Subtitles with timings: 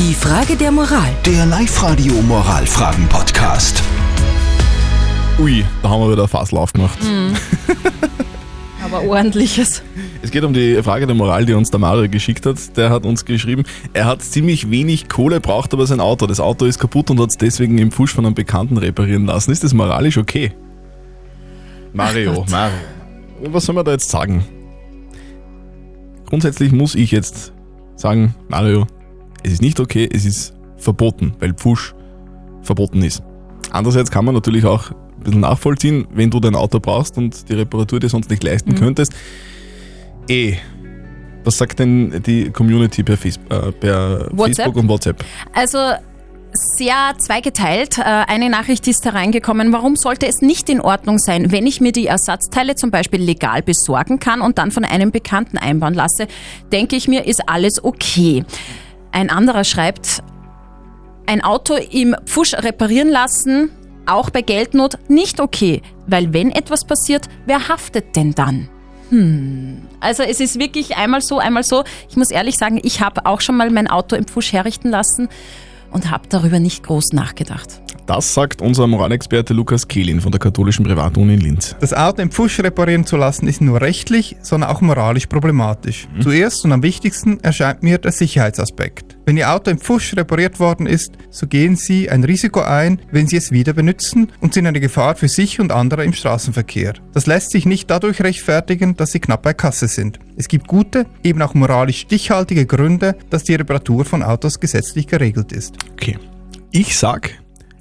[0.00, 1.10] Die Frage der Moral.
[1.26, 3.82] Der Live-Radio Moralfragen-Podcast.
[5.38, 6.98] Ui, da haben wir wieder ein Fassel aufgemacht.
[8.82, 9.82] Aber ordentliches.
[10.22, 12.78] Es geht um die Frage der Moral, die uns der Mario geschickt hat.
[12.78, 16.26] Der hat uns geschrieben, er hat ziemlich wenig Kohle, braucht aber sein Auto.
[16.26, 19.50] Das Auto ist kaputt und hat es deswegen im Fusch von einem Bekannten reparieren lassen.
[19.50, 20.50] Ist das moralisch okay?
[21.92, 22.72] Mario, Mario.
[23.50, 24.46] Was soll man da jetzt sagen?
[26.26, 27.52] Grundsätzlich muss ich jetzt
[27.96, 28.86] sagen, Mario,
[29.42, 31.94] es ist nicht okay, es ist verboten, weil Pfusch
[32.62, 33.22] verboten ist.
[33.70, 37.54] Andererseits kann man natürlich auch ein bisschen nachvollziehen, wenn du dein Auto brauchst und die
[37.54, 39.12] Reparatur dir sonst nicht leisten könntest.
[40.28, 40.56] Eh,
[41.44, 44.30] was sagt denn die Community per, Face äh, per?
[44.36, 45.24] Facebook und WhatsApp?
[45.52, 45.78] Also
[46.52, 47.98] sehr zweigeteilt.
[47.98, 49.72] Äh, Eine Nachricht ist hereingekommen.
[49.72, 53.62] Warum sollte es nicht in Ordnung sein, wenn ich mir die Ersatzteile zum Beispiel legal
[53.62, 56.26] besorgen kann und dann von einem Bekannten einbauen lasse?
[56.72, 58.44] Denke ich mir, ist alles okay.
[59.12, 60.22] Ein anderer schreibt,
[61.26, 63.70] ein Auto im Pfusch reparieren lassen,
[64.06, 65.82] auch bei Geldnot, nicht okay.
[66.06, 68.68] Weil wenn etwas passiert, wer haftet denn dann?
[69.10, 69.82] Hm.
[70.00, 71.84] Also es ist wirklich einmal so, einmal so.
[72.08, 75.28] Ich muss ehrlich sagen, ich habe auch schon mal mein Auto im Pfusch herrichten lassen
[75.90, 77.80] und habe darüber nicht groß nachgedacht.
[78.06, 81.76] Das sagt unser Moralexperte Lukas Kehlin von der katholischen Privatuni in Linz.
[81.78, 86.08] Das Auto im Pfusch reparieren zu lassen ist nur rechtlich, sondern auch moralisch problematisch.
[86.20, 89.16] Zuerst und am wichtigsten erscheint mir der Sicherheitsaspekt.
[89.26, 93.26] Wenn Ihr Auto im Pfusch repariert worden ist, so gehen Sie ein Risiko ein, wenn
[93.26, 96.94] Sie es wieder benutzen und sind eine Gefahr für sich und andere im Straßenverkehr.
[97.12, 100.18] Das lässt sich nicht dadurch rechtfertigen, dass Sie knapp bei Kasse sind.
[100.36, 105.52] Es gibt gute, eben auch moralisch stichhaltige Gründe, dass die Reparatur von Autos gesetzlich geregelt
[105.52, 105.76] ist.
[105.92, 106.18] Okay.
[106.72, 107.30] Ich sag,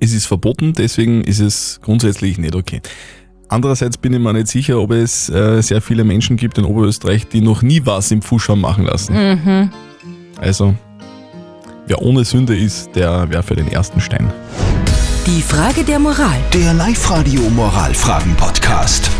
[0.00, 2.80] es ist verboten, deswegen ist es grundsätzlich nicht okay.
[3.48, 7.26] Andererseits bin ich mir nicht sicher, ob es äh, sehr viele Menschen gibt in Oberösterreich,
[7.26, 9.70] die noch nie was im Fusch haben machen lassen.
[10.38, 10.74] Also,
[11.90, 14.32] wer ohne Sünde ist, der werfe den ersten Stein.
[15.26, 16.38] Die Frage der Moral.
[16.54, 19.10] Der Live-Radio Moralfragen-Podcast.